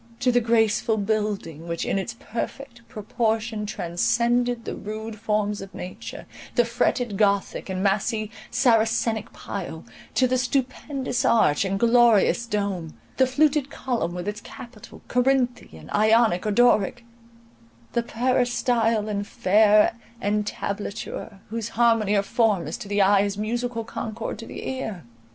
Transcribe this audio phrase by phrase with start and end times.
[0.19, 6.25] —to the graceful building, which in its perfect proportion transcended the rude forms of nature,
[6.55, 9.85] the fretted gothic and massy saracenic pile,
[10.15, 16.47] to the stupendous arch and glorious dome, the fluted column with its capital, Corinthian, Ionic,
[16.47, 17.05] or Doric,
[17.93, 23.83] the peristyle and fair entablature, whose harmony of form is to the eye as musical
[23.83, 25.03] concord to the ear!